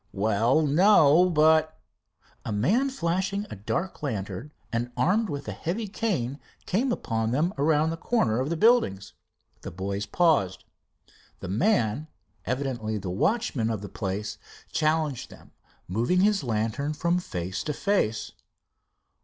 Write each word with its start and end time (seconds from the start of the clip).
"Well, 0.13 0.65
no, 0.65 1.29
but" 1.29 1.79
A 2.43 2.51
man 2.51 2.89
flashing 2.89 3.45
a 3.51 3.55
dark 3.55 4.01
lantern 4.01 4.51
and 4.73 4.91
armed 4.97 5.29
with 5.29 5.47
a 5.47 5.51
heavy 5.51 5.87
cane 5.87 6.39
came 6.65 6.91
upon 6.91 7.29
them 7.29 7.53
around 7.55 7.91
the 7.91 7.97
corner 7.97 8.39
of 8.39 8.49
the 8.49 8.57
buildings. 8.57 9.13
The 9.61 9.69
boys 9.69 10.07
paused. 10.07 10.63
The 11.39 11.49
man, 11.49 12.07
evidently 12.45 12.97
the 12.97 13.11
watchman 13.11 13.69
of 13.69 13.81
the 13.81 13.89
place, 13.89 14.39
challenged 14.71 15.29
them, 15.29 15.51
moving 15.87 16.21
his 16.21 16.43
lantern 16.43 16.93
from 16.95 17.19
face 17.19 17.61
to 17.65 17.71
face. 17.73 18.31